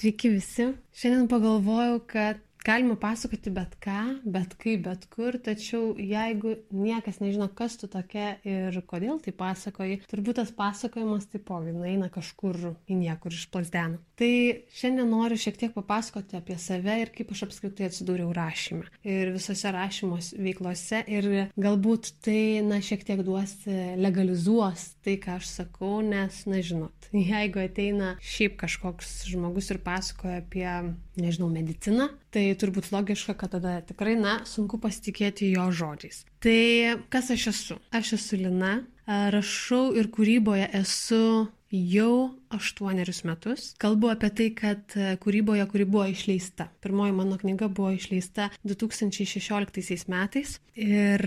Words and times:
Sveiki 0.00 0.30
visi. 0.32 0.64
Šiandien 0.96 1.26
pagalvojau, 1.28 1.98
kad 2.08 2.38
galima 2.64 2.94
pasakoti 2.96 3.50
bet 3.52 3.74
ką, 3.84 4.22
bet 4.24 4.54
kaip, 4.62 4.86
bet 4.86 5.02
kur, 5.12 5.36
tačiau 5.44 5.90
jeigu 6.00 6.54
niekas 6.72 7.18
nežino, 7.20 7.50
kas 7.52 7.76
tu 7.76 7.88
tokia 7.92 8.30
ir 8.48 8.78
kodėl 8.88 9.20
tai 9.20 9.34
pasakoji, 9.36 9.98
turbūt 10.08 10.40
tas 10.40 10.54
pasakojimas 10.56 11.28
taipogi 11.28 11.76
nueina 11.76 12.08
kažkur 12.14 12.56
į 12.88 12.96
niekur 12.96 13.36
iš 13.36 13.44
plasdenų. 13.52 14.00
Tai 14.20 14.32
šiandien 14.76 15.08
noriu 15.08 15.38
šiek 15.40 15.56
tiek 15.56 15.70
papasakoti 15.72 16.36
apie 16.36 16.58
save 16.60 16.98
ir 17.00 17.08
kaip 17.14 17.30
aš 17.32 17.46
apskritai 17.46 17.86
atsidūriau 17.88 18.34
rašymę. 18.36 18.90
Ir 19.08 19.30
visose 19.32 19.70
rašymos 19.72 20.34
veiklose 20.36 20.98
ir 21.08 21.28
galbūt 21.56 22.10
tai, 22.26 22.60
na, 22.66 22.82
šiek 22.84 23.06
tiek 23.08 23.22
duos 23.24 23.54
legalizuos 23.96 24.90
tai, 25.00 25.14
ką 25.22 25.38
aš 25.38 25.48
sakau, 25.54 26.02
nes, 26.04 26.42
na, 26.44 26.60
žinot, 26.60 27.08
jeigu 27.32 27.62
ateina 27.64 28.10
šiaip 28.20 28.58
kažkoks 28.60 29.22
žmogus 29.30 29.72
ir 29.72 29.80
pasakoja 29.86 30.42
apie, 30.42 30.68
nežinau, 31.16 31.48
mediciną, 31.54 32.10
tai 32.28 32.50
turbūt 32.60 32.90
logiška, 32.92 33.32
kad 33.40 33.54
tada 33.56 33.78
tikrai, 33.88 34.18
na, 34.20 34.42
sunku 34.44 34.76
pasitikėti 34.84 35.48
jo 35.54 35.64
žodžiais. 35.72 36.26
Tai 36.44 36.60
kas 37.08 37.32
aš 37.32 37.46
esu? 37.54 37.78
Aš 37.96 38.12
esu 38.18 38.42
Lina, 38.44 38.82
rašau 39.08 39.94
ir 39.96 40.12
kūryboje 40.12 40.68
esu 40.82 41.22
jau 41.70 42.34
aštuonerius 42.50 43.22
metus. 43.24 43.68
Kalbu 43.80 44.10
apie 44.10 44.30
tai, 44.34 44.48
kad 44.56 44.96
kūryboje, 45.22 45.66
kuri 45.70 45.86
buvo 45.86 46.06
išleista. 46.10 46.66
Pirmoji 46.82 47.14
mano 47.14 47.38
knyga 47.38 47.68
buvo 47.70 47.92
išleista 47.94 48.48
2016 48.66 50.10
metais. 50.10 50.58
Ir 50.80 51.22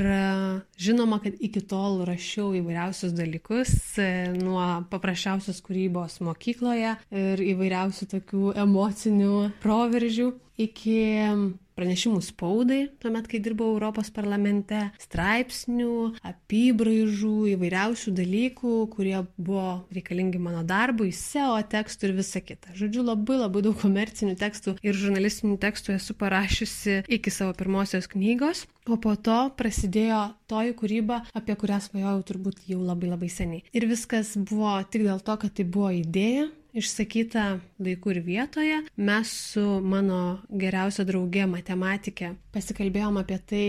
žinoma, 0.79 1.20
kad 1.23 1.39
iki 1.39 1.63
tol 1.70 2.01
rašiau 2.07 2.51
įvairiausius 2.59 3.15
dalykus, 3.15 3.73
nuo 4.35 4.67
paprasčiausios 4.91 5.61
kūrybos 5.63 6.20
mokykloje 6.25 6.95
ir 7.13 7.43
įvairiausių 7.53 8.09
tokių 8.17 8.55
emocinių 8.65 9.35
proveržių 9.63 10.31
iki 10.63 10.99
pranešimų 11.77 12.21
spaudai, 12.26 12.82
tuomet, 13.02 13.27
kai 13.29 13.41
dirbau 13.43 13.71
Europos 13.74 14.12
parlamente, 14.13 14.79
straipsnių, 15.02 15.96
apibraižų, 16.26 17.35
įvairiausių 17.54 18.13
dalykų, 18.20 18.76
kurie 18.93 19.18
buvo 19.38 19.84
reikalingi 19.93 20.41
mano 20.41 20.63
darbui, 20.68 21.12
SEO 21.15 21.57
tekstų 21.71 22.10
ir 22.10 22.15
visa 22.20 22.43
kita. 22.43 22.76
Žodžiu, 22.77 23.05
labai 23.07 23.40
labai 23.41 23.63
daug 23.65 23.77
komercinių 23.82 24.38
tekstų 24.40 24.77
ir 24.85 24.98
žurnalistinių 24.98 25.57
tekstų 25.62 25.98
esu 25.98 26.15
parašiusi 26.20 27.04
iki 27.07 27.34
savo 27.34 27.55
pirmosios 27.57 28.10
knygos. 28.12 28.65
O 28.91 28.98
po 28.99 29.13
to 29.15 29.37
prasidėjo 29.55 30.34
toji 30.52 30.74
kūryba, 30.76 31.21
apie 31.37 31.55
kurią 31.55 31.80
svajojau 31.85 32.26
turbūt 32.27 32.65
jau 32.68 32.82
labai 32.84 33.13
labai 33.13 33.30
seniai. 33.32 33.63
Ir 33.71 33.87
viskas 33.87 34.34
buvo 34.35 34.76
tik 34.91 35.05
dėl 35.08 35.24
to, 35.24 35.37
kad 35.40 35.55
tai 35.55 35.63
buvo 35.63 35.93
idėja, 35.96 36.49
išsakyta 36.74 37.46
laiku 37.79 38.13
ir 38.13 38.21
vietoje. 38.26 38.82
Mes 38.98 39.34
su 39.54 39.63
mano 39.82 40.21
geriausia 40.49 41.05
draugė 41.07 41.48
matematikė 41.49 42.34
pasikalbėjom 42.54 43.20
apie 43.21 43.40
tai, 43.49 43.65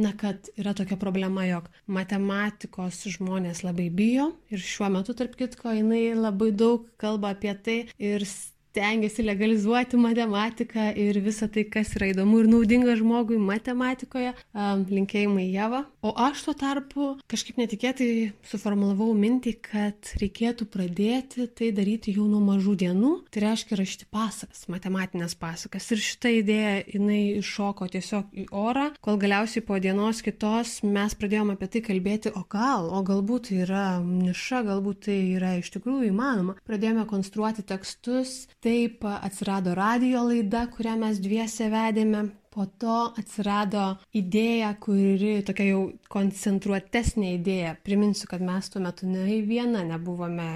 na, 0.00 0.12
kad 0.16 0.50
yra 0.60 0.74
tokia 0.76 0.98
problema, 1.00 1.44
jog 1.48 1.68
matematikos 1.90 3.02
žmonės 3.16 3.64
labai 3.66 3.90
bijo 3.90 4.30
ir 4.50 4.62
šiuo 4.62 4.90
metu, 4.94 5.16
tarp 5.18 5.36
kitko, 5.38 5.74
jinai 5.76 6.14
labai 6.18 6.50
daug 6.52 6.88
kalba 7.00 7.34
apie 7.34 7.54
tai 7.64 7.78
ir 7.98 8.26
stengiasi 8.70 9.24
legalizuoti 9.26 9.98
matematiką 9.98 10.92
ir 10.98 11.18
visą 11.24 11.48
tai, 11.50 11.64
kas 11.66 11.90
yra 11.98 12.10
įdomu 12.12 12.40
ir 12.42 12.50
naudinga 12.50 12.94
žmogui 12.98 13.38
matematikoje. 13.42 14.32
Linkėjimai 14.54 15.48
Jeva. 15.50 15.84
O 16.06 16.12
aš 16.14 16.44
tuo 16.46 16.54
tarpu 16.56 17.08
kažkaip 17.30 17.58
netikėtai 17.60 18.30
suformulavau 18.46 19.10
mintį, 19.18 19.54
kad 19.64 20.12
reikėtų 20.22 20.68
pradėti 20.70 21.48
tai 21.56 21.72
daryti 21.74 22.14
jau 22.14 22.28
nuo 22.30 22.40
mažų 22.44 22.76
dienų. 22.84 23.12
Tai 23.30 23.42
reiškia 23.48 23.78
rašyti 23.80 24.08
pasakas, 24.14 24.64
matematinės 24.70 25.34
pasakas. 25.40 25.90
Ir 25.90 26.04
šitą 26.06 26.32
idėją 26.38 26.76
jinai 26.94 27.20
iššoko 27.40 27.90
tiesiog 27.90 28.30
į 28.38 28.46
orą, 28.54 28.90
kol 29.02 29.18
galiausiai 29.20 29.64
po 29.66 29.80
dienos 29.82 30.22
kitos 30.24 30.78
mes 30.86 31.16
pradėjome 31.18 31.58
apie 31.58 31.70
tai 31.74 31.84
kalbėti, 31.90 32.34
o 32.38 32.44
gal, 32.50 32.88
o 32.94 33.02
galbūt 33.06 33.50
tai 33.50 33.60
yra 33.66 33.84
niša, 34.04 34.62
galbūt 34.68 35.04
tai 35.08 35.18
yra 35.34 35.56
iš 35.58 35.72
tikrųjų 35.74 36.12
įmanoma. 36.12 36.56
Pradėjome 36.68 37.06
konstruoti 37.10 37.66
tekstus, 37.66 38.44
Taip 38.60 39.04
atsirado 39.08 39.72
radio 39.74 40.26
laida, 40.28 40.66
kurią 40.68 40.98
mes 41.00 41.16
dviese 41.24 41.70
vedėme. 41.72 42.26
Po 42.50 42.66
to 42.82 42.96
atsirado 43.16 43.84
idėja, 44.12 44.72
kuri 44.82 45.36
tokia 45.46 45.68
jau 45.68 45.78
koncentruotesnė 46.12 47.30
idėja. 47.38 47.76
Priminsiu, 47.86 48.26
kad 48.28 48.42
mes 48.44 48.68
tuo 48.68 48.82
metu 48.84 49.08
nei 49.08 49.38
viena 49.46 49.84
nebuvome, 49.86 50.48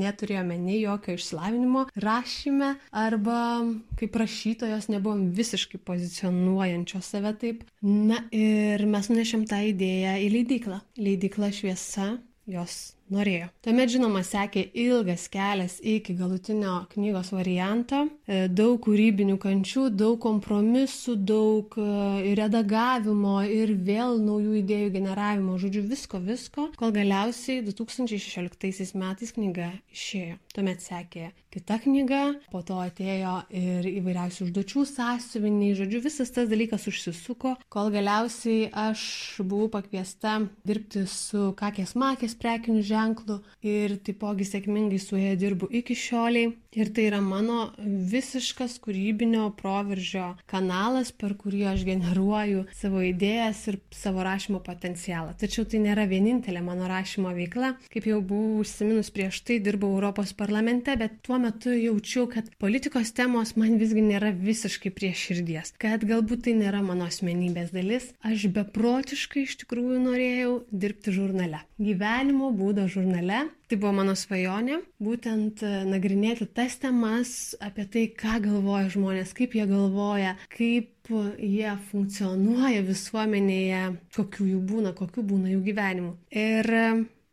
neturėjome 0.00 0.56
nei 0.64 0.80
jokio 0.80 1.14
išsilavinimo 1.14 1.84
rašyme 2.00 2.72
arba 3.04 3.38
kaip 4.00 4.18
rašytojos 4.24 4.90
nebuvom 4.90 5.28
visiškai 5.38 5.78
pozicionuojančios 5.92 7.14
save 7.14 7.36
taip. 7.38 7.64
Na 7.84 8.24
ir 8.34 8.88
mes 8.88 9.12
nunešėm 9.12 9.46
tą 9.46 9.62
idėją 9.70 10.18
į 10.24 10.30
leidyklą. 10.40 10.82
Leidykla 10.98 11.52
šviesa 11.54 12.16
jos 12.48 12.80
norėjo. 13.14 13.48
Tuomet, 13.64 13.92
žinoma, 13.92 14.22
sekė 14.26 14.64
ilgas 14.84 15.26
kelias 15.32 15.78
iki 15.82 16.14
galutinio 16.18 16.74
knygos 16.92 17.32
varianto, 17.34 18.04
e, 18.26 18.46
daug 18.48 18.78
kūrybinių 18.84 19.38
kančių, 19.42 19.88
daug 19.94 20.18
kompromisų, 20.24 21.16
daug 21.28 21.78
e, 21.80 21.88
redagavimo 22.38 23.40
ir 23.46 23.74
vėl 23.88 24.18
naujų 24.22 24.58
idėjų 24.62 24.92
generavimo, 24.98 25.58
žodžiu, 25.62 25.84
visko, 25.88 26.20
visko, 26.22 26.68
kol 26.78 26.94
galiausiai 26.94 27.64
2016 27.66 28.96
metais 28.98 29.34
knyga 29.36 29.72
išėjo. 29.94 30.38
Tuomet 30.54 30.84
sekė 30.84 31.30
kita 31.50 31.78
knyga, 31.80 32.22
po 32.52 32.60
to 32.66 32.76
atėjo 32.82 33.34
ir 33.56 33.86
įvairiausių 33.88 34.48
užduočių 34.48 34.84
sąsiuviniai, 34.90 35.76
žodžiu, 35.78 36.02
visas 36.04 36.32
tas 36.34 36.48
dalykas 36.50 36.84
užsisuko, 36.90 37.54
kol 37.72 37.90
galiausiai 37.94 38.68
aš 38.72 39.02
buvau 39.40 39.70
pakviesta 39.78 40.38
dirbti 40.68 41.06
su 41.08 41.52
kakės 41.58 41.94
makės 41.98 42.36
prekiniu 42.38 42.84
ženklu 42.84 43.40
ir 43.64 43.96
taipogi 44.04 44.48
sėkmingai 44.48 45.00
su 45.02 45.20
ja 45.20 45.34
dirbu 45.40 45.70
iki 45.80 45.96
šioliai. 45.96 46.52
Ir 46.76 46.90
tai 46.92 47.06
yra 47.08 47.18
mano 47.24 47.70
visiškas 47.80 48.74
kūrybinio 48.84 49.46
proveržio 49.56 50.34
kanalas, 50.50 51.08
per 51.16 51.32
kurį 51.40 51.62
aš 51.70 51.84
generuoju 51.88 52.66
savo 52.76 53.00
idėjas 53.06 53.62
ir 53.72 53.78
savo 53.96 54.20
rašymo 54.26 54.60
potencialą. 54.66 55.32
Tačiau 55.40 55.64
tai 55.64 55.80
nėra 55.86 56.04
vienintelė 56.10 56.60
mano 56.66 56.90
rašymo 56.90 57.32
veikla. 57.38 57.72
Kaip 57.88 58.10
jau 58.10 58.20
buvau 58.20 58.60
užsiminus 58.60 59.08
prieš 59.14 59.40
tai, 59.48 59.56
dirbau 59.64 59.94
Europos 59.96 60.34
parlamente, 60.36 60.92
bet 61.00 61.16
tuo 61.24 61.40
metu 61.40 61.72
jaučiau, 61.72 62.28
kad 62.28 62.52
politikos 62.60 63.14
temos 63.16 63.54
man 63.56 63.80
visgi 63.80 64.04
nėra 64.04 64.34
visiškai 64.36 64.92
prie 64.92 65.14
širdies. 65.16 65.72
Kad 65.80 66.04
galbūt 66.04 66.44
tai 66.48 66.58
nėra 66.60 66.84
mano 66.84 67.08
asmenybės 67.08 67.72
dalis. 67.72 68.12
Aš 68.20 68.50
beprotiškai 68.52 69.48
iš 69.48 69.62
tikrųjų 69.64 70.02
norėjau 70.04 70.52
dirbti 70.68 71.16
žurnale. 71.16 71.64
Gyvenimo 71.80 72.52
būdo 72.52 72.84
žurnale. 72.92 73.46
Tai 73.68 73.76
buvo 73.76 73.90
mano 73.98 74.14
svajonė, 74.16 74.78
būtent 75.04 75.60
e, 75.60 75.70
nagrinėti 75.84 76.46
tas 76.58 76.74
temas 76.82 77.54
apie 77.62 77.84
tai, 77.86 78.00
ką 78.18 78.40
galvoja 78.42 78.88
žmonės, 78.90 79.30
kaip 79.38 79.52
jie 79.54 79.62
galvoja, 79.70 80.32
kaip 80.50 81.12
jie 81.38 81.74
funkcionuoja 81.92 82.80
visuomenėje, 82.82 83.82
kokių 84.16 84.48
jų 84.48 84.62
būna, 84.66 84.92
kokių 84.98 85.22
būna 85.30 85.52
jų 85.52 85.60
gyvenimų. 85.68 86.10
Ir 86.34 86.70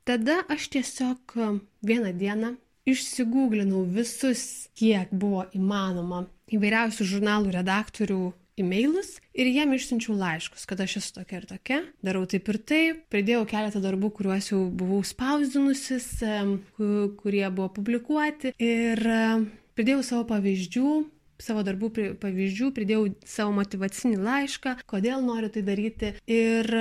tada 0.05 0.37
aš 0.53 0.69
tiesiog 0.75 1.33
vieną 1.81 2.13
dieną 2.21 2.53
išsigūglinau 2.85 3.81
visus, 3.97 4.69
kiek 4.77 5.09
buvo 5.09 5.47
įmanoma 5.57 6.27
įvairiausių 6.53 7.09
žurnalų 7.15 7.57
redaktorių 7.57 8.21
e-mailus 8.59 9.15
ir 9.35 9.49
jiem 9.51 9.73
išsiunčiau 9.75 10.15
laiškus, 10.19 10.65
kad 10.69 10.81
aš 10.83 10.97
esu 11.01 11.15
tokia 11.19 11.41
ir 11.41 11.47
tokia, 11.49 11.81
darau 12.05 12.23
taip 12.29 12.47
ir 12.51 12.59
taip, 12.71 13.03
pridėjau 13.13 13.43
keletą 13.51 13.81
darbų, 13.83 14.11
kuriuos 14.17 14.51
jau 14.51 14.61
buvau 14.71 15.01
spausdinusis, 15.05 16.07
kurie 17.19 17.45
buvo 17.49 17.69
publikuoti. 17.75 18.55
Ir 18.61 19.03
pridėjau 19.75 20.01
savo 20.07 20.25
pavyzdžių, 20.31 20.91
savo 21.43 21.65
darbų 21.67 21.91
pavyzdžių, 22.23 22.71
pridėjau 22.75 23.07
savo 23.27 23.55
motivacinį 23.59 24.19
laišką, 24.23 24.77
kodėl 24.87 25.25
noriu 25.25 25.51
tai 25.51 25.65
daryti. 25.67 26.15
Ir 26.31 26.71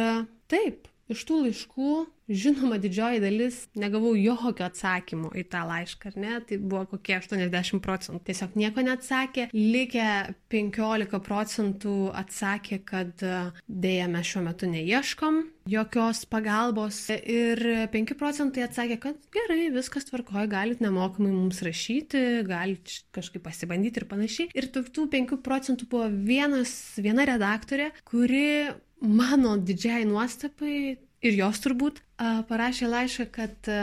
taip, 0.50 0.86
iš 1.10 1.26
tų 1.28 1.46
laiškų 1.48 1.94
Žinoma, 2.28 2.78
didžioji 2.80 3.20
dalis 3.20 3.56
negavau 3.76 4.14
jokio 4.16 4.64
atsakymo 4.64 5.28
į 5.36 5.42
tą 5.52 5.64
laišką, 5.68 6.12
ar 6.12 6.20
ne? 6.22 6.36
Tai 6.48 6.58
buvo 6.62 6.84
kokie 6.94 7.18
80 7.18 7.82
procentų. 7.84 8.22
Tiesiog 8.24 8.54
nieko 8.56 8.84
neatsakė. 8.86 9.50
Likę 9.52 10.06
15 10.54 11.20
procentų 11.26 11.96
atsakė, 12.16 12.80
kad 12.88 13.20
e, 13.20 13.34
dėja 13.68 14.08
mes 14.08 14.30
šiuo 14.30 14.44
metu 14.48 14.70
neieškom 14.72 15.42
jokios 15.68 16.24
pagalbos. 16.32 17.02
Ir 17.12 17.60
5 17.92 18.16
procentai 18.20 18.64
atsakė, 18.70 18.98
kad 19.04 19.20
gerai, 19.34 19.68
viskas 19.74 20.08
tvarkoja, 20.08 20.48
galit 20.48 20.80
nemokamai 20.84 21.32
mums 21.32 21.60
rašyti, 21.64 22.44
galit 22.48 22.98
kažkaip 23.16 23.44
pasibandyti 23.44 24.00
ir 24.00 24.08
panašiai. 24.08 24.50
Ir 24.56 24.72
tų 24.72 25.08
5 25.12 25.40
procentų 25.44 25.92
buvo 25.92 26.08
vienas, 26.08 26.72
viena 26.96 27.28
redaktorė, 27.28 27.92
kuri 28.08 28.72
mano 29.04 29.58
didžiai 29.60 30.06
nuostabai 30.08 30.96
ir 31.24 31.40
jos 31.40 31.60
turbūt 31.64 32.02
parašė 32.50 32.92
laišką, 32.92 33.28
kad 33.34 33.74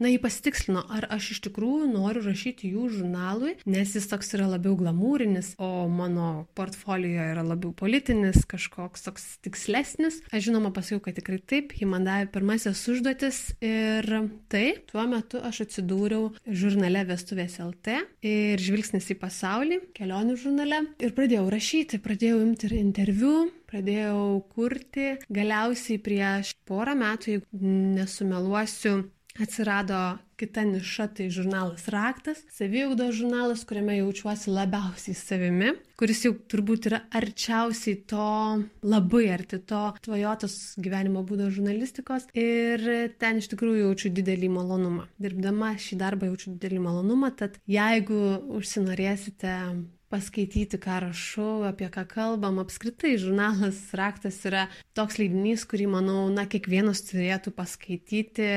na, 0.00 0.08
jį 0.08 0.20
pasitikslino, 0.22 0.82
ar 0.90 1.06
aš 1.12 1.34
iš 1.34 1.42
tikrųjų 1.46 1.90
noriu 1.92 2.22
rašyti 2.24 2.72
jų 2.72 2.88
žurnalui, 2.96 3.54
nes 3.68 3.94
jis 3.96 4.08
toks 4.10 4.32
yra 4.36 4.48
labiau 4.50 4.74
glamūrinis, 4.78 5.52
o 5.60 5.86
mano 5.92 6.46
portfolio 6.56 7.28
yra 7.30 7.44
labiau 7.44 7.74
politinis, 7.76 8.42
kažkoks 8.48 9.04
toks 9.06 9.26
tikslesnis. 9.44 10.20
Aš 10.32 10.48
žinoma 10.48 10.72
pasakiau, 10.74 11.04
kad 11.04 11.18
tikrai 11.20 11.40
taip, 11.44 11.74
ji 11.76 11.88
man 11.88 12.08
davė 12.08 12.30
pirmasis 12.32 12.80
užduotis 12.90 13.42
ir 13.64 14.08
taip, 14.52 14.86
tuo 14.90 15.04
metu 15.10 15.42
aš 15.44 15.66
atsidūriau 15.66 16.32
žurnale 16.46 17.04
Vestuvės 17.10 17.58
LT 17.60 18.00
ir 18.26 18.62
žvilgsnis 18.62 19.12
į 19.12 19.18
pasaulį, 19.20 19.82
kelionių 19.96 20.38
žurnale 20.40 20.84
ir 21.02 21.14
pradėjau 21.16 21.46
rašyti, 21.52 22.00
pradėjau 22.02 22.40
imti 22.46 22.72
interviu, 22.80 23.50
pradėjau 23.70 24.42
kurti. 24.54 25.14
Galiausiai 25.30 26.02
prieš 26.02 26.52
porą 26.68 26.96
metų, 26.98 27.36
jeigu 27.36 27.72
nesumeluosiu, 27.96 28.98
atsirado 29.38 30.18
kita 30.40 30.64
niša, 30.64 31.06
tai 31.14 31.28
žurnalas 31.30 31.84
Raktas, 31.92 32.40
saviugdos 32.54 33.12
žurnalas, 33.18 33.64
kuriame 33.68 33.98
jaučiuosi 33.98 34.50
labiausiai 34.52 35.16
savimi, 35.16 35.74
kuris 36.00 36.24
jau 36.24 36.32
turbūt 36.50 36.88
yra 36.90 37.02
arčiausiai 37.20 38.00
to, 38.08 38.30
labai 38.82 39.26
arti 39.34 39.60
to 39.68 39.82
tvajotos 40.06 40.56
gyvenimo 40.80 41.22
būdo 41.28 41.50
žurnalistikos 41.52 42.30
ir 42.32 43.12
ten 43.20 43.42
iš 43.42 43.50
tikrųjų 43.52 43.84
jaučiu 43.84 44.14
didelį 44.16 44.50
malonumą. 44.56 45.06
Dirbdama 45.20 45.74
šį 45.76 46.00
darbą 46.00 46.32
jaučiu 46.32 46.56
didelį 46.56 46.82
malonumą, 46.88 47.34
tad 47.36 47.60
jeigu 47.68 48.40
užsinorėsite 48.56 49.56
paskaityti, 50.10 50.78
ką 50.82 50.98
rašau, 51.06 51.62
apie 51.68 51.88
ką 51.92 52.04
kalbam. 52.10 52.58
Apskritai, 52.62 53.14
žurnalas 53.22 53.78
Raktas 53.96 54.40
yra 54.48 54.66
toks 54.98 55.20
leidinys, 55.22 55.64
kurį, 55.70 55.86
manau, 55.94 56.24
na, 56.34 56.46
kiekvienas 56.50 57.04
turėtų 57.08 57.54
paskaityti 57.56 58.50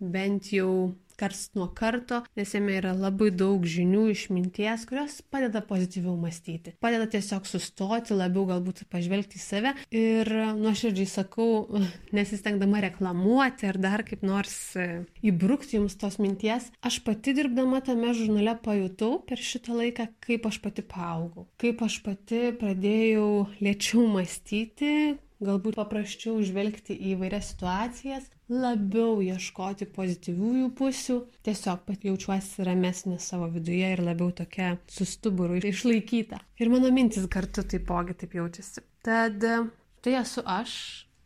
bent 0.00 0.50
jau 0.54 0.70
kars 1.18 1.50
nuo 1.56 1.68
karto, 1.76 2.22
nes 2.38 2.54
jame 2.54 2.76
yra 2.78 2.92
labai 2.96 3.30
daug 3.34 3.64
žinių, 3.66 4.06
išminties, 4.12 4.86
kurios 4.88 5.18
padeda 5.32 5.62
pozityviau 5.66 6.16
mąstyti. 6.20 6.76
Padeda 6.82 7.08
tiesiog 7.16 7.48
sustoti, 7.48 8.16
labiau 8.16 8.46
galbūt 8.50 8.84
pažvelgti 8.92 9.40
į 9.40 9.42
save 9.42 9.74
ir 9.94 10.30
nuoširdžiai 10.58 11.10
sakau, 11.10 11.66
nesistengdama 12.16 12.82
reklamuoti 12.86 13.70
ar 13.70 13.80
dar 13.82 14.04
kaip 14.06 14.24
nors 14.26 14.56
e, 14.78 15.04
įbrukti 15.26 15.80
jums 15.80 15.98
tos 16.00 16.20
minties, 16.22 16.70
aš 16.86 17.00
pati 17.06 17.36
dirbdama 17.36 17.82
tame 17.86 18.12
žurnale 18.16 18.56
pajutau 18.62 19.20
per 19.26 19.42
šitą 19.42 19.76
laiką, 19.80 20.10
kaip 20.24 20.48
aš 20.48 20.60
pati 20.64 20.84
paaugau, 20.86 21.48
kaip 21.60 21.82
aš 21.86 22.00
pati 22.06 22.50
pradėjau 22.56 23.46
lėčiau 23.60 24.06
mąstyti, 24.16 25.16
galbūt 25.42 25.76
paprasčiau 25.78 26.40
žvelgti 26.44 26.96
į 27.10 27.16
vairias 27.20 27.50
situacijas, 27.52 28.28
labiau 28.52 29.18
ieškoti 29.24 29.88
pozityviųjų 29.96 30.68
pusių, 30.78 31.16
tiesiog 31.46 31.90
jaučiuosi 32.06 32.66
ramesnė 32.66 33.18
savo 33.22 33.48
viduje 33.52 33.90
ir 33.96 34.04
labiau 34.06 34.30
tokia 34.36 34.76
sustuburu 34.90 35.58
išlaikyta. 35.60 36.40
Ir 36.62 36.72
mano 36.72 36.92
mintis 36.94 37.26
kartu 37.30 37.66
taipogi 37.66 38.16
taip 38.22 38.38
jaučiasi. 38.38 38.84
Tad 39.06 39.42
tai 40.02 40.16
esu 40.20 40.44
aš 40.46 40.72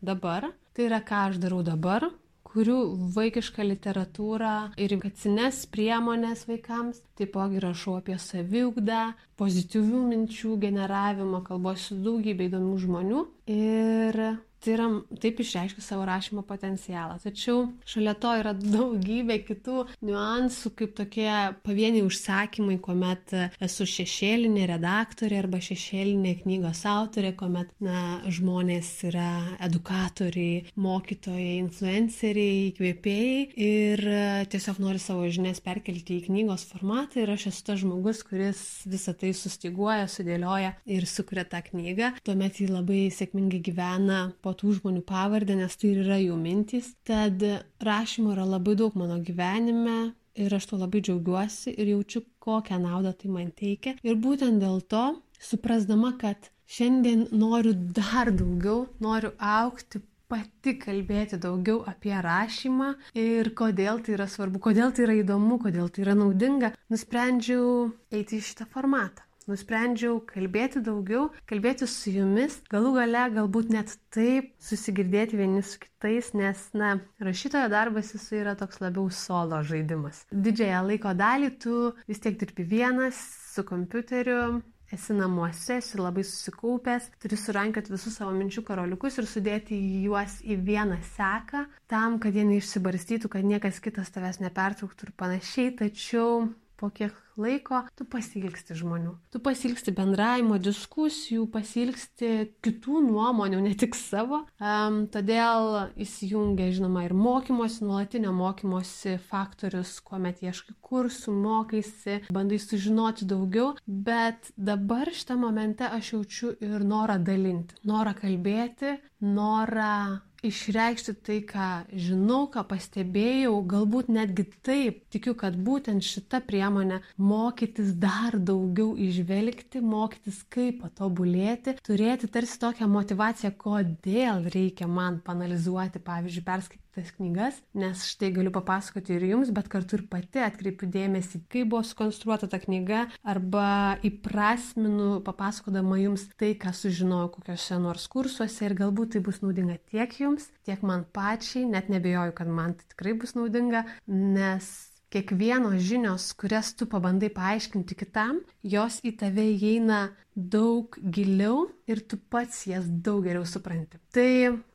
dabar, 0.00 0.50
tai 0.74 0.88
yra 0.88 1.02
ką 1.04 1.26
aš 1.30 1.40
darau 1.42 1.60
dabar, 1.66 2.08
kuriu 2.50 2.78
vaikišką 3.14 3.64
literatūrą 3.68 4.54
ir 4.80 4.94
edukacines 4.96 5.62
priemonės 5.70 6.46
vaikams. 6.50 7.02
Taipogi 7.18 7.62
rašau 7.62 7.98
apie 8.00 8.18
saviugdą, 8.18 9.10
pozityvių 9.40 10.04
minčių 10.10 10.56
generavimą, 10.64 11.42
kalbuosi 11.46 11.90
su 11.90 11.98
daugybė 12.04 12.50
įdomių 12.50 12.78
žmonių. 12.84 13.24
Ir 13.54 14.22
tai 14.60 14.74
yra 14.76 14.88
taip 15.22 15.40
išreiškia 15.40 15.82
savo 15.84 16.04
rašymo 16.08 16.44
potencialą. 16.48 17.16
Tačiau 17.22 17.66
šalia 17.88 18.14
to 18.20 18.32
yra 18.40 18.52
daugybė 18.56 19.40
kitų 19.48 19.84
niuansų, 20.06 20.72
kaip 20.78 20.94
tokie 20.98 21.28
pavieniai 21.64 22.04
užsakymai, 22.06 22.76
kuomet 22.82 23.34
esu 23.62 23.86
šešėlinė 23.88 24.66
redaktorė 24.74 25.40
arba 25.40 25.60
šešėlinė 25.64 26.36
knygos 26.42 26.82
autorė, 26.88 27.32
kuomet 27.38 27.72
na, 27.84 28.20
žmonės 28.28 28.90
yra 29.08 29.30
edukatoriai, 29.64 30.66
mokytojai, 30.80 31.56
influenceriai, 31.62 32.70
įkvėpėjai 32.70 33.40
ir 33.66 34.04
tiesiog 34.52 34.80
nori 34.82 35.00
savo 35.02 35.26
žinias 35.30 35.62
perkelti 35.64 36.20
į 36.20 36.26
knygos 36.28 36.66
formatą 36.70 37.24
ir 37.24 37.34
aš 37.34 37.48
esu 37.52 37.66
tas 37.70 37.80
žmogus, 37.82 38.22
kuris 38.26 38.60
visą 38.90 39.14
tai 39.16 39.32
sustiguoja, 39.36 40.08
sudėlioja 40.10 40.74
ir 40.90 41.08
sukuria 41.08 41.46
tą 41.48 41.62
knygą. 41.70 42.14
Tuomet 42.26 42.60
jį 42.60 42.70
labai 42.74 43.02
sėkmingai 43.14 43.62
gyvena 43.64 44.20
po 44.42 44.49
po 44.50 44.56
tų 44.58 44.74
žmonių 44.80 45.04
pavardę, 45.06 45.54
nes 45.54 45.76
tai 45.78 45.94
yra 46.02 46.18
jų 46.18 46.36
mintys. 46.40 46.90
Tad 47.06 47.42
rašymo 47.86 48.34
yra 48.34 48.48
labai 48.48 48.74
daug 48.80 48.96
mano 48.98 49.20
gyvenime 49.22 50.12
ir 50.34 50.54
aš 50.56 50.70
tuo 50.70 50.80
labai 50.80 51.02
džiaugiuosi 51.06 51.76
ir 51.76 51.92
jaučiu, 51.94 52.24
kokią 52.42 52.80
naudą 52.82 53.14
tai 53.14 53.30
man 53.30 53.52
teikia. 53.54 53.94
Ir 54.02 54.18
būtent 54.18 54.58
dėl 54.62 54.82
to, 54.90 55.04
suprasdama, 55.38 56.16
kad 56.18 56.50
šiandien 56.70 57.28
noriu 57.30 57.76
dar 57.76 58.32
daugiau, 58.34 58.88
noriu 58.98 59.30
aukti, 59.38 60.02
pati 60.30 60.76
kalbėti 60.78 61.38
daugiau 61.42 61.80
apie 61.90 62.14
rašymą 62.14 62.92
ir 63.18 63.54
kodėl 63.58 64.02
tai 64.02 64.14
yra 64.18 64.26
svarbu, 64.30 64.62
kodėl 64.66 64.94
tai 64.94 65.06
yra 65.06 65.18
įdomu, 65.22 65.58
kodėl 65.62 65.90
tai 65.90 66.06
yra 66.06 66.18
naudinga, 66.18 66.74
nusprendžiau 66.90 67.90
eiti 68.14 68.38
į 68.38 68.46
šitą 68.50 68.70
formatą 68.70 69.29
nusprendžiau 69.50 70.20
kalbėti 70.30 70.82
daugiau, 70.86 71.28
kalbėti 71.50 71.88
su 71.90 72.14
jumis, 72.14 72.60
galų 72.72 72.94
gale 72.98 73.26
galbūt 73.36 73.70
net 73.74 73.94
taip 74.14 74.52
susigirdėti 74.62 75.40
vieni 75.40 75.62
su 75.66 75.80
kitais, 75.82 76.32
nes, 76.38 76.66
na, 76.76 76.96
rašytojo 77.22 77.70
darbas 77.72 78.14
jis 78.14 78.28
yra 78.40 78.56
toks 78.58 78.80
labiau 78.82 79.10
solo 79.12 79.60
žaidimas. 79.66 80.24
Didžiąją 80.30 80.82
laiko 80.88 81.14
dalį 81.18 81.54
tu 81.62 81.78
vis 82.08 82.22
tiek 82.22 82.38
dirbi 82.40 82.66
vienas 82.76 83.18
su 83.50 83.66
kompiuteriu, 83.66 84.60
esi 84.92 85.14
namuose, 85.14 85.76
esi 85.78 85.98
labai 86.00 86.24
susikaupęs, 86.26 87.10
turi 87.22 87.38
surankioti 87.38 87.92
visus 87.92 88.16
savo 88.18 88.32
minčių 88.34 88.64
karoliukus 88.66 89.20
ir 89.20 89.28
sudėti 89.30 89.78
juos 90.04 90.40
į 90.42 90.58
vieną 90.66 90.98
seką, 91.12 91.64
tam, 91.90 92.18
kad 92.22 92.34
jie 92.34 92.46
neišsibarstytų, 92.48 93.30
kad 93.30 93.46
niekas 93.46 93.78
kitas 93.84 94.10
tavęs 94.14 94.40
nepertrauktų 94.42 95.08
ir 95.08 95.14
panašiai, 95.20 95.76
tačiau 95.78 96.48
po 96.80 96.88
kiek 96.94 97.16
laiko 97.40 97.82
tu 97.96 98.04
pasilgsti 98.08 98.76
žmonių. 98.78 99.14
Tu 99.32 99.40
pasilgsti 99.42 99.92
bendravimo, 99.96 100.58
diskusijų, 100.62 101.46
pasilgsti 101.52 102.30
kitų 102.64 103.02
nuomonių, 103.06 103.60
ne 103.64 103.74
tik 103.78 103.96
savo. 103.98 104.42
Um, 104.60 105.02
todėl 105.12 105.92
įsijungia, 106.00 106.70
žinoma, 106.74 107.04
ir 107.06 107.14
mokymosi, 107.16 107.84
nuolatinio 107.86 108.32
mokymosi 108.36 109.16
faktorius, 109.30 109.98
kuomet 110.04 110.42
ieškai 110.44 110.76
kursų, 110.84 111.34
mokaisi, 111.36 112.20
bandai 112.32 112.60
sužinoti 112.62 113.28
daugiau, 113.30 113.74
bet 113.86 114.52
dabar 114.56 115.12
šitą 115.14 115.38
momentą 115.40 115.92
aš 115.96 116.14
jaučiu 116.16 116.54
ir 116.64 116.84
norą 116.84 117.20
dalinti, 117.24 117.78
norą 117.88 118.16
kalbėti, 118.18 118.98
norą 119.20 120.20
išreikšti 120.46 121.14
tai, 121.26 121.38
ką 121.46 121.68
žinau, 121.92 122.46
ką 122.52 122.64
pastebėjau, 122.70 123.54
galbūt 123.70 124.10
netgi 124.12 124.46
taip, 124.66 125.02
tikiu, 125.12 125.34
kad 125.38 125.56
būtent 125.60 126.04
šita 126.06 126.42
priemonė 126.46 127.00
mokytis 127.20 127.92
dar 128.00 128.38
daugiau 128.38 128.94
išvelgti, 129.00 129.82
mokytis 129.84 130.42
kaip 130.52 130.82
patobulėti, 130.84 131.76
turėti 131.86 132.30
tarsi 132.32 132.58
tokią 132.62 132.88
motivaciją, 132.90 133.52
kodėl 133.60 134.48
reikia 134.54 134.88
man 134.90 135.20
panalizuoti, 135.24 136.02
pavyzdžiui, 136.04 136.46
perskaityti 136.46 136.89
tas 136.94 137.12
knygas, 137.16 137.60
nes 137.76 138.04
štai 138.10 138.32
galiu 138.34 138.52
papasakoti 138.54 139.14
ir 139.16 139.26
jums, 139.30 139.52
bet 139.54 139.70
kartu 139.72 139.98
ir 139.98 140.04
pati 140.10 140.42
atkreipiu 140.44 140.88
dėmesį, 140.90 141.42
kaip 141.52 141.70
buvo 141.72 141.82
sukonstruota 141.86 142.48
ta 142.50 142.60
knyga, 142.62 143.06
arba 143.22 143.96
įprasminu 144.06 145.20
papasakodama 145.26 146.00
jums 146.02 146.28
tai, 146.40 146.52
ką 146.58 146.74
sužinojau 146.76 147.32
kokiuose 147.36 147.80
nors 147.82 148.06
kursuose 148.10 148.68
ir 148.68 148.76
galbūt 148.78 149.16
tai 149.16 149.24
bus 149.24 149.40
naudinga 149.44 149.78
tiek 149.90 150.14
jums, 150.20 150.50
tiek 150.66 150.82
man 150.86 151.06
pačiai, 151.14 151.66
net 151.70 151.90
nebejoju, 151.92 152.36
kad 152.36 152.50
man 152.50 152.76
tai 152.78 152.88
tikrai 152.94 153.16
bus 153.18 153.36
naudinga, 153.38 153.86
nes 154.06 154.70
kiekvienos 155.10 155.82
žinios, 155.82 156.30
kurias 156.38 156.72
tu 156.78 156.86
pabandai 156.86 157.30
paaiškinti 157.34 157.96
kitam, 157.98 158.40
jos 158.62 159.00
į 159.02 159.16
tave 159.18 159.46
įeina 159.56 160.10
daug 160.34 160.94
giliau 161.02 161.66
ir 161.90 162.04
tu 162.06 162.18
pats 162.30 162.64
jas 162.70 162.86
daug 162.86 163.24
geriau 163.26 163.46
supranti. 163.46 163.98
Tai 164.14 164.30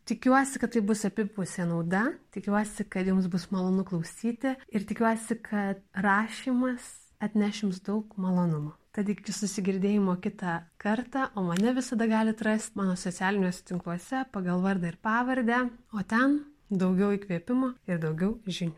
tikiuosi, 0.10 0.62
kad 0.62 0.74
tai 0.76 0.82
bus 0.86 1.04
apipusė 1.08 1.66
nauda, 1.70 2.06
tikiuosi, 2.36 2.88
kad 2.90 3.08
jums 3.10 3.28
bus 3.32 3.50
malonu 3.54 3.86
klausyti 3.88 4.56
ir 4.72 4.88
tikiuosi, 4.88 5.40
kad 5.46 5.82
rašymas 5.94 6.90
atneš 7.24 7.64
jums 7.64 7.84
daug 7.86 8.18
malonumo. 8.22 8.76
Tad 8.96 9.10
iki 9.12 9.34
susigirdėjimo 9.36 10.16
kitą 10.24 10.62
kartą, 10.80 11.28
o 11.36 11.44
mane 11.44 11.74
visada 11.76 12.08
galite 12.08 12.48
rasti 12.48 12.80
mano 12.80 12.96
socialiniuose 12.96 13.66
tinkluose 13.68 14.24
pagal 14.32 14.64
vardą 14.64 14.94
ir 14.94 15.00
pavardę, 15.04 15.66
o 15.92 16.04
ten 16.08 16.40
daugiau 16.72 17.12
įkvėpimo 17.18 17.74
ir 17.92 18.00
daugiau 18.02 18.38
žinių. 18.48 18.74